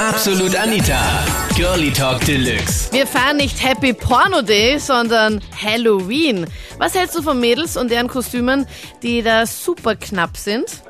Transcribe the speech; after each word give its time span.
Absolut 0.00 0.54
Anita. 0.54 1.26
Girlie 1.56 1.90
Talk 1.90 2.20
Deluxe. 2.24 2.92
Wir 2.92 3.04
feiern 3.04 3.36
nicht 3.36 3.60
Happy 3.60 3.92
Porno 3.92 4.42
Day, 4.42 4.78
sondern 4.78 5.40
Halloween. 5.60 6.46
Was 6.78 6.96
hältst 6.96 7.18
du 7.18 7.22
von 7.22 7.40
Mädels 7.40 7.76
und 7.76 7.90
deren 7.90 8.06
Kostümen, 8.06 8.64
die 9.02 9.22
da 9.22 9.44
super 9.44 9.96
knapp 9.96 10.36
sind? 10.36 10.84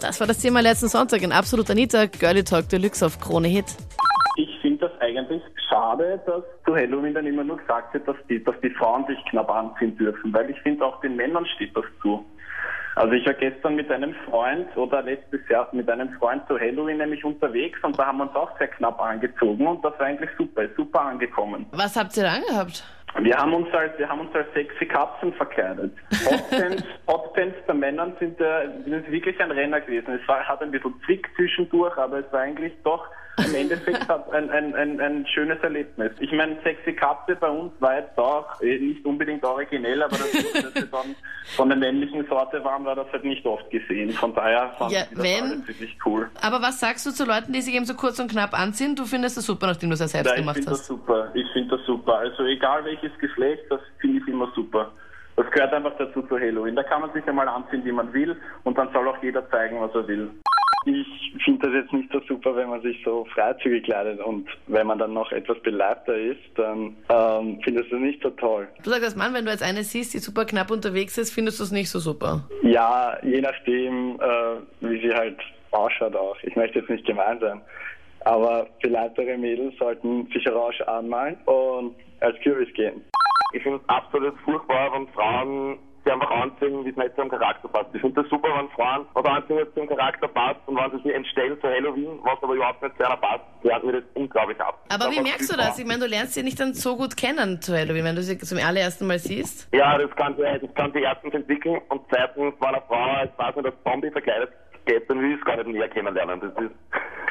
Das 0.00 0.20
war 0.20 0.26
das 0.26 0.38
Thema 0.38 0.60
letzten 0.60 0.88
Sonntag 0.88 1.20
in 1.20 1.32
Absolut 1.32 1.70
Anita, 1.70 2.06
Girlie 2.06 2.44
Talk 2.44 2.70
Deluxe 2.70 3.04
auf 3.04 3.20
Krone 3.20 3.48
Hit. 3.48 3.66
Ich 4.38 4.48
finde 4.62 4.88
das 4.88 5.00
eigentlich 5.02 5.42
schade, 5.68 6.18
dass 6.24 6.42
zu 6.64 6.74
Halloween 6.74 7.12
dann 7.12 7.26
immer 7.26 7.44
nur 7.44 7.58
gesagt 7.58 7.92
wird, 7.92 8.08
dass 8.08 8.16
die, 8.30 8.42
dass 8.42 8.54
die 8.62 8.70
Frauen 8.70 9.06
sich 9.06 9.18
knapp 9.28 9.50
anziehen 9.50 9.98
dürfen, 9.98 10.32
weil 10.32 10.48
ich 10.48 10.58
finde 10.60 10.86
auch 10.86 10.98
den 11.02 11.14
Männern 11.16 11.44
steht 11.56 11.76
das 11.76 11.84
zu. 12.00 12.24
Also 12.96 13.12
ich 13.12 13.26
war 13.26 13.34
gestern 13.34 13.76
mit 13.76 13.90
einem 13.90 14.14
Freund 14.24 14.74
oder 14.74 15.02
letztes 15.02 15.46
Jahr 15.50 15.68
mit 15.72 15.88
einem 15.88 16.10
Freund 16.14 16.42
zu 16.48 16.58
Halloween 16.58 16.96
nämlich 16.96 17.22
unterwegs 17.26 17.78
und 17.82 17.98
da 17.98 18.06
haben 18.06 18.18
wir 18.18 18.24
uns 18.24 18.34
auch 18.34 18.56
sehr 18.56 18.68
knapp 18.68 18.98
angezogen 19.02 19.66
und 19.66 19.84
das 19.84 19.92
war 19.98 20.06
eigentlich 20.06 20.30
super, 20.38 20.62
super 20.78 21.02
angekommen. 21.02 21.66
Was 21.72 21.94
habt 21.94 22.16
ihr 22.16 22.22
da 22.22 22.32
angehabt? 22.32 22.82
Wir 23.18 23.36
haben 23.36 23.52
uns 23.52 23.72
als, 23.74 23.98
wir 23.98 24.08
haben 24.08 24.20
uns 24.20 24.34
als 24.34 24.46
sexy 24.54 24.86
Katzen 24.86 25.34
verkleidet. 25.34 25.92
Hotpants, 26.24 26.84
Hotpants 27.06 27.56
bei 27.66 27.74
Männern 27.74 28.14
sind, 28.18 28.40
äh, 28.40 28.68
sind 28.84 29.10
wirklich 29.10 29.38
ein 29.40 29.50
Renner 29.50 29.82
gewesen. 29.82 30.18
Es 30.20 30.26
war, 30.26 30.46
hat 30.48 30.62
ein 30.62 30.70
bisschen 30.70 30.94
Zwick 31.04 31.28
zwischendurch, 31.36 31.96
aber 31.98 32.20
es 32.20 32.32
war 32.32 32.40
eigentlich 32.40 32.72
doch 32.82 33.06
im 33.44 33.54
Endeffekt 33.54 34.08
ein, 34.32 34.50
ein, 34.50 34.74
ein, 34.74 35.00
ein 35.00 35.26
schönes 35.26 35.58
Erlebnis. 35.62 36.12
Ich 36.20 36.32
meine, 36.32 36.56
sexy 36.62 36.92
Katze 36.94 37.36
bei 37.36 37.48
uns 37.48 37.72
war 37.80 37.96
jetzt 37.98 38.16
auch 38.18 38.60
eh, 38.62 38.78
nicht 38.78 39.04
unbedingt 39.04 39.44
originell, 39.44 40.02
aber 40.02 40.16
das, 40.16 40.32
dass 40.32 40.74
wir 40.74 40.86
dann 40.86 41.14
von 41.56 41.68
der 41.68 41.76
männlichen 41.78 42.26
Sorte 42.28 42.64
waren, 42.64 42.84
war 42.84 42.94
das 42.96 43.06
halt 43.12 43.24
nicht 43.24 43.44
oft 43.44 43.68
gesehen. 43.70 44.10
Von 44.12 44.34
daher 44.34 44.70
fand 44.78 44.92
Ja, 44.92 45.00
ich 45.02 45.08
das 45.16 45.22
wenn- 45.22 45.66
wirklich 45.68 45.96
cool. 46.06 46.30
Aber 46.40 46.62
was 46.62 46.80
sagst 46.80 47.04
du 47.06 47.10
zu 47.10 47.24
Leuten, 47.24 47.52
die 47.52 47.60
sich 47.60 47.74
eben 47.74 47.84
so 47.84 47.94
kurz 47.94 48.18
und 48.18 48.30
knapp 48.30 48.58
anziehen? 48.58 48.96
Du 48.96 49.04
findest 49.04 49.36
das 49.36 49.44
super, 49.46 49.66
nachdem 49.66 49.90
du 49.90 49.94
es 49.94 50.00
ja 50.00 50.08
selbst 50.08 50.28
Ja, 50.30 50.34
ich 50.34 50.40
gemacht 50.40 50.56
finde 50.56 50.70
das 50.70 50.78
hast. 50.80 50.86
super. 50.86 51.30
Ich 51.34 51.46
finde 51.52 51.76
das 51.76 51.86
super. 51.86 52.18
Also 52.18 52.44
egal 52.44 52.84
welches 52.84 53.16
Geschlecht, 53.18 53.62
das 53.70 53.80
finde 54.00 54.20
ich 54.22 54.28
immer 54.28 54.50
super. 54.54 54.90
Das 55.36 55.50
gehört 55.50 55.74
einfach 55.74 55.92
dazu 55.98 56.22
zu 56.22 56.38
Halloween. 56.40 56.74
Da 56.74 56.82
kann 56.82 57.02
man 57.02 57.12
sich 57.12 57.26
einmal 57.28 57.46
anziehen, 57.46 57.84
wie 57.84 57.92
man 57.92 58.10
will, 58.14 58.34
und 58.64 58.78
dann 58.78 58.90
soll 58.94 59.06
auch 59.06 59.22
jeder 59.22 59.46
zeigen, 59.50 59.78
was 59.82 59.94
er 59.94 60.08
will. 60.08 60.30
Ich 60.86 61.44
finde 61.44 61.66
das 61.66 61.74
jetzt 61.74 61.92
nicht 61.92 62.10
so 62.12 62.20
super, 62.28 62.54
wenn 62.54 62.70
man 62.70 62.80
sich 62.80 62.96
so 63.04 63.26
freizügig 63.34 63.84
kleidet 63.84 64.20
und 64.20 64.48
wenn 64.68 64.86
man 64.86 64.98
dann 64.98 65.12
noch 65.12 65.32
etwas 65.32 65.60
beleibter 65.62 66.16
ist, 66.16 66.40
dann 66.54 66.96
ähm, 67.08 67.60
findest 67.62 67.90
du 67.90 67.96
nicht 67.96 68.22
so 68.22 68.30
toll. 68.30 68.68
Du 68.82 68.90
sagst 68.90 69.04
als 69.04 69.16
Mann, 69.16 69.34
wenn 69.34 69.44
du 69.44 69.50
jetzt 69.50 69.62
eine 69.62 69.82
siehst, 69.82 70.14
die 70.14 70.18
super 70.18 70.44
knapp 70.44 70.70
unterwegs 70.70 71.18
ist, 71.18 71.32
findest 71.32 71.58
du 71.58 71.64
es 71.64 71.72
nicht 71.72 71.90
so 71.90 71.98
super. 71.98 72.48
Ja, 72.62 73.18
je 73.22 73.40
nachdem, 73.40 74.20
äh, 74.20 74.60
wie 74.80 75.00
sie 75.00 75.12
halt 75.12 75.38
ausschaut 75.72 76.14
auch. 76.14 76.36
Ich 76.42 76.54
möchte 76.56 76.78
jetzt 76.78 76.90
nicht 76.90 77.04
gemein 77.04 77.38
sein. 77.40 77.60
Aber 78.20 78.66
beleibtere 78.82 79.36
Mädels 79.36 79.74
sollten 79.78 80.26
sich 80.32 80.46
rasch 80.48 80.80
anmalen 80.82 81.36
und 81.44 81.94
als 82.20 82.38
Kürbis 82.40 82.72
gehen. 82.74 83.04
Ich 83.52 83.62
finde 83.62 83.78
es 83.78 83.88
absolut 83.88 84.34
furchtbar, 84.44 84.92
wenn 84.92 85.06
Frauen 85.08 85.78
sich 86.06 86.12
einfach 86.12 86.30
anziehen, 86.30 86.84
wie 86.84 86.90
es 86.90 86.96
nicht 86.96 87.14
zu 87.14 87.20
ihrem 87.22 87.30
Charakter 87.30 87.68
passt. 87.68 87.88
Ich 87.94 88.00
finde 88.00 88.22
das 88.22 88.30
super, 88.30 88.48
wenn 88.56 88.68
Frauen 88.70 89.06
was 89.14 89.24
anziehen, 89.24 89.58
was 89.60 89.74
zu 89.74 89.80
ihrem 89.80 89.88
Charakter 89.88 90.28
passt 90.28 90.60
und 90.66 90.76
wenn 90.76 90.90
sie 90.92 91.02
sich 91.02 91.14
entstellen 91.14 91.60
zu 91.60 91.66
Halloween, 91.68 92.18
was 92.22 92.40
aber 92.42 92.54
überhaupt 92.54 92.82
nicht 92.82 92.96
zu 92.96 93.04
einer 93.06 93.16
passt, 93.16 93.42
lernt 93.62 93.84
mir 93.84 93.92
das 93.92 94.04
unglaublich 94.14 94.60
ab. 94.60 94.78
Aber 94.88 95.10
wie 95.10 95.20
merkst 95.20 95.52
du 95.52 95.56
das? 95.56 95.78
Ich 95.78 95.84
meine, 95.86 96.00
du 96.00 96.06
lernst 96.06 96.34
sie 96.34 96.42
nicht 96.44 96.60
dann 96.60 96.74
so 96.74 96.96
gut 96.96 97.16
kennen 97.16 97.60
zu 97.60 97.76
Halloween, 97.76 98.04
wenn 98.04 98.16
du 98.16 98.22
sie 98.22 98.38
zum 98.38 98.58
allerersten 98.58 99.06
Mal 99.06 99.18
siehst. 99.18 99.68
Ja, 99.74 99.98
das 99.98 100.10
kann, 100.16 100.36
sie- 100.36 100.42
das 100.66 100.74
kann 100.74 100.92
sie 100.92 101.00
erstens 101.00 101.34
entwickeln 101.34 101.80
und 101.88 102.02
zweitens, 102.10 102.54
wenn 102.60 102.68
eine 102.68 102.82
Frau 102.86 102.94
als 103.16 103.30
weiß 103.36 103.56
nicht, 103.56 103.66
als 103.66 103.74
Zombie 103.84 104.10
verkleidet 104.10 104.50
geht, 104.86 105.10
dann 105.10 105.20
will 105.20 105.32
ich 105.32 105.38
es 105.40 105.44
gar 105.44 105.56
nicht 105.56 105.66
näher 105.68 105.88
kennenlernen. 105.88 106.40
Das 106.40 106.64
ist, 106.64 106.72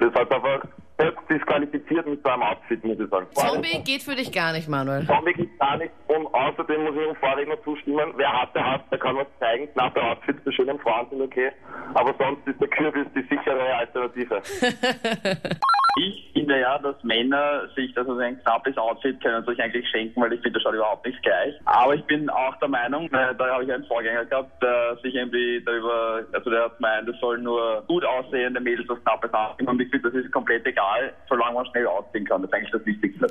das 0.00 0.14
hat 0.14 0.30
einfach 0.30 0.60
selbst 0.98 1.30
disqualifiziert 1.30 2.06
mit 2.06 2.22
so 2.22 2.30
einem 2.30 2.42
Outfit, 2.42 2.84
muss 2.84 2.98
ich 2.98 3.08
sagen. 3.08 3.26
Zombie 3.32 3.82
geht 3.84 4.02
für 4.02 4.16
dich 4.16 4.32
gar 4.32 4.52
nicht, 4.52 4.68
Manuel. 4.68 5.06
Zombie 5.06 5.32
gibt 5.32 5.58
gar 5.60 5.76
nicht. 5.76 5.92
Und 6.08 6.26
außerdem 6.26 6.84
muss 6.84 6.94
ich 6.96 7.06
dem 7.06 7.16
Vorredner 7.16 7.62
zustimmen, 7.62 8.12
wer 8.16 8.42
hat, 8.42 8.54
der 8.54 8.72
hat, 8.72 8.90
der 8.90 8.98
kann 8.98 9.16
was 9.16 9.26
zeigen. 9.38 9.72
Knappe 9.72 10.02
Outfits 10.02 10.42
für 10.42 10.52
schönen 10.52 10.78
Frauen 10.80 11.06
sind 11.10 11.22
okay. 11.22 11.52
Aber 11.94 12.14
sonst 12.18 12.46
ist 12.46 12.60
der 12.60 12.68
Kürbis 12.68 13.06
die 13.14 13.22
sichere 13.22 13.74
Alternative. 13.76 14.42
Ich 16.00 16.27
finde 16.48 16.60
ja, 16.62 16.78
dass 16.78 16.96
Männer 17.02 17.68
sich 17.76 17.96
also 17.96 18.16
ein 18.16 18.40
knappes 18.42 18.76
Outfit 18.78 19.20
können 19.22 19.44
sich 19.44 19.60
eigentlich 19.60 19.86
schenken, 19.90 20.20
weil 20.20 20.32
ich 20.32 20.40
finde, 20.40 20.58
das 20.58 20.62
schaut 20.62 20.74
überhaupt 20.74 21.06
nicht 21.06 21.22
gleich. 21.22 21.54
Aber 21.66 21.94
ich 21.94 22.04
bin 22.04 22.30
auch 22.30 22.56
der 22.56 22.68
Meinung, 22.68 23.06
äh, 23.12 23.34
da 23.36 23.50
habe 23.52 23.64
ich 23.64 23.72
einen 23.72 23.84
Vorgänger 23.84 24.24
gehabt, 24.24 24.50
der 24.62 24.96
sich 25.02 25.14
irgendwie 25.14 25.62
darüber, 25.64 26.24
also 26.32 26.50
der 26.50 26.64
hat 26.64 26.76
gemeint, 26.76 27.08
es 27.08 27.20
sollen 27.20 27.42
nur 27.42 27.82
gut 27.86 28.04
aussehende 28.04 28.60
Mädels 28.60 28.88
was 28.88 29.02
knappes 29.02 29.32
anziehen. 29.34 29.68
Und 29.68 29.80
ich 29.80 29.90
finde, 29.90 30.10
das 30.10 30.24
ist 30.24 30.32
komplett 30.32 30.66
egal, 30.66 31.12
solange 31.28 31.54
man 31.54 31.66
schnell 31.66 31.86
ausziehen 31.86 32.26
kann. 32.26 32.42
Das 32.42 32.50
ist 32.50 32.56
eigentlich 32.56 32.72
das 32.72 32.86
Wichtigste. 32.86 33.26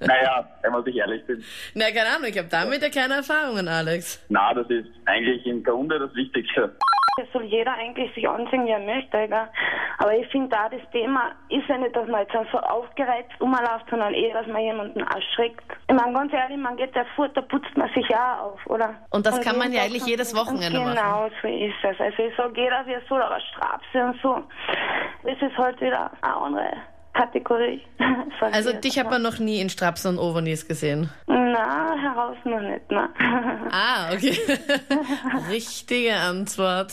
naja, 0.06 0.48
wenn 0.62 0.72
man 0.72 0.84
sich 0.84 0.96
ehrlich 0.96 1.28
ist. 1.28 1.72
Na, 1.74 1.86
keine 1.86 2.16
Ahnung, 2.16 2.28
ich 2.28 2.38
habe 2.38 2.48
damit 2.48 2.82
ja 2.82 2.88
keine 2.88 3.14
Erfahrungen, 3.14 3.66
Alex. 3.66 4.24
Na, 4.28 4.54
das 4.54 4.68
ist 4.70 4.88
eigentlich 5.06 5.44
im 5.46 5.64
Grunde 5.64 5.98
das 5.98 6.14
Wichtigste. 6.14 6.72
Es 7.20 7.32
soll 7.32 7.44
jeder 7.44 7.74
eigentlich 7.74 8.14
sich 8.14 8.28
anziehen, 8.28 8.64
wie 8.64 8.70
er 8.70 8.78
möchte, 8.78 9.26
gell? 9.26 9.48
Aber 9.98 10.14
ich 10.16 10.26
finde 10.28 10.48
da 10.48 10.68
das 10.68 10.80
Thema 10.92 11.32
ist 11.48 11.68
ja 11.68 11.76
nicht, 11.76 11.94
dass 11.94 12.08
man 12.08 12.20
jetzt 12.20 12.32
so 12.52 12.58
aufgereizt 12.58 13.32
rumläuft, 13.40 13.86
sondern 13.90 14.14
eher, 14.14 14.32
dass 14.32 14.46
man 14.46 14.62
jemanden 14.62 15.00
erschreckt. 15.00 15.64
Ich 15.88 15.94
meine, 15.94 16.12
ganz 16.12 16.32
ehrlich, 16.32 16.56
man 16.56 16.76
geht 16.76 16.94
ja 16.94 17.04
fort, 17.16 17.36
da 17.36 17.40
putzt 17.42 17.76
man 17.76 17.88
sich 17.94 18.06
ja 18.08 18.40
auf, 18.40 18.64
oder? 18.66 18.94
Und 19.10 19.26
das 19.26 19.40
kann 19.40 19.58
man 19.58 19.72
ja 19.72 19.82
eigentlich 19.82 20.06
jedes 20.06 20.34
Wochenende 20.36 20.78
machen. 20.78 20.94
Genau, 20.94 21.28
so 21.42 21.48
ist 21.48 21.74
es. 21.82 22.00
Also 22.00 22.22
ich 22.22 22.36
sage, 22.36 22.60
jeder 22.60 22.86
wie 22.86 22.96
soll, 23.08 23.20
aber 23.22 23.40
Strapse 23.40 24.04
und 24.04 24.20
so, 24.22 24.42
das 25.24 25.42
ist 25.42 25.58
halt 25.58 25.80
wieder 25.80 26.10
eine 26.22 26.36
andere 26.36 26.72
Kategorie. 27.14 27.82
Also 28.40 28.70
ich 28.70 28.80
dich 28.80 28.98
hat 29.00 29.10
man 29.10 29.20
noch 29.20 29.40
nie 29.40 29.60
in 29.60 29.68
Strapsen 29.68 30.16
und 30.16 30.18
Overknees 30.22 30.68
gesehen. 30.68 31.10
Na, 31.26 31.47
heraus 32.00 32.36
noch 32.44 32.60
nicht, 32.60 32.90
ne? 32.90 33.08
Ah, 33.70 34.12
okay. 34.12 34.36
Richtige 35.50 36.14
Antwort. 36.16 36.92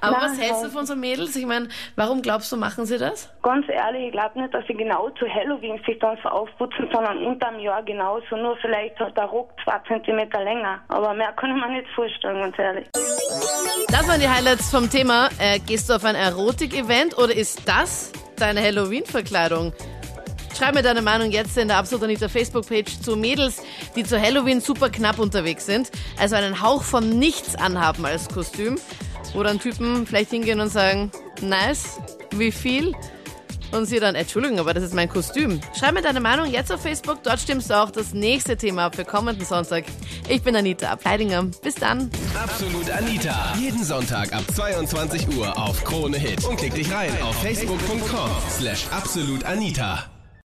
Aber 0.00 0.18
Na, 0.20 0.24
was 0.24 0.40
hältst 0.40 0.64
du 0.64 0.68
von 0.70 0.86
so 0.86 0.94
Mädels? 0.94 1.34
Ich 1.36 1.46
meine, 1.46 1.68
warum 1.96 2.22
glaubst 2.22 2.50
du, 2.52 2.56
machen 2.56 2.86
sie 2.86 2.98
das? 2.98 3.28
Ganz 3.42 3.66
ehrlich, 3.68 4.06
ich 4.06 4.12
glaube 4.12 4.40
nicht, 4.40 4.54
dass 4.54 4.64
sie 4.66 4.74
genau 4.74 5.10
zu 5.10 5.26
Halloween 5.26 5.80
sich 5.86 5.98
dann 5.98 6.16
so 6.22 6.28
aufputzen, 6.28 6.88
sondern 6.92 7.18
unterm 7.18 7.58
Jahr 7.58 7.82
genauso. 7.82 8.36
Nur 8.36 8.56
vielleicht 8.58 8.98
hat 9.00 9.16
der 9.16 9.24
Rock 9.24 9.50
zwei 9.64 9.78
Zentimeter 9.88 10.42
länger. 10.44 10.80
Aber 10.88 11.14
mehr 11.14 11.32
kann 11.32 11.56
ich 11.56 11.62
mir 11.62 11.68
nicht 11.72 11.88
vorstellen, 11.94 12.40
ganz 12.40 12.58
ehrlich. 12.58 12.86
Das 13.88 14.08
waren 14.08 14.20
die 14.20 14.28
Highlights 14.28 14.70
vom 14.70 14.88
Thema. 14.90 15.28
Äh, 15.38 15.58
gehst 15.60 15.88
du 15.90 15.94
auf 15.94 16.04
ein 16.04 16.14
Erotik-Event 16.14 17.16
oder 17.18 17.34
ist 17.34 17.66
das 17.68 18.12
deine 18.36 18.60
Halloween-Verkleidung? 18.62 19.72
Schreib 20.56 20.74
mir 20.74 20.82
deine 20.82 21.02
Meinung 21.02 21.30
jetzt 21.30 21.58
in 21.58 21.68
der 21.68 21.76
Absolut 21.76 22.04
Anita 22.04 22.28
Facebook-Page 22.28 23.00
zu 23.02 23.14
Mädels, 23.14 23.62
die 23.94 24.04
zu 24.04 24.18
Halloween 24.18 24.62
super 24.62 24.88
knapp 24.88 25.18
unterwegs 25.18 25.66
sind. 25.66 25.90
Also 26.18 26.36
einen 26.36 26.62
Hauch 26.62 26.82
von 26.82 27.18
nichts 27.18 27.56
anhaben 27.56 28.06
als 28.06 28.28
Kostüm. 28.28 28.78
Wo 29.34 29.42
dann 29.42 29.60
Typen 29.60 30.06
vielleicht 30.06 30.30
hingehen 30.30 30.60
und 30.60 30.70
sagen, 30.70 31.10
nice, 31.42 31.98
wie 32.32 32.52
viel? 32.52 32.94
Und 33.72 33.84
sie 33.84 34.00
dann, 34.00 34.14
Entschuldigung, 34.14 34.58
aber 34.58 34.72
das 34.72 34.84
ist 34.84 34.94
mein 34.94 35.10
Kostüm. 35.10 35.60
Schreib 35.78 35.92
mir 35.92 36.00
deine 36.00 36.20
Meinung 36.20 36.50
jetzt 36.50 36.72
auf 36.72 36.80
Facebook. 36.80 37.22
Dort 37.22 37.40
stimmst 37.40 37.68
du 37.68 37.74
auch 37.74 37.90
das 37.90 38.14
nächste 38.14 38.56
Thema 38.56 38.90
für 38.90 39.04
kommenden 39.04 39.44
Sonntag. 39.44 39.84
Ich 40.28 40.42
bin 40.42 40.56
Anita 40.56 40.88
Ableidinger. 40.88 41.42
Bis 41.62 41.74
dann. 41.74 42.10
Absolut 42.40 42.88
Anita. 42.90 43.52
Jeden 43.60 43.84
Sonntag 43.84 44.32
ab 44.32 44.44
22 44.54 45.36
Uhr 45.36 45.58
auf 45.58 45.84
Krone 45.84 46.16
Hit. 46.16 46.44
Und 46.44 46.56
klick 46.56 46.74
dich 46.74 46.90
rein 46.90 47.10
auf 47.20 47.36
facebook.com 47.42 48.30
slash 48.58 48.86
absolutanita. 48.90 50.15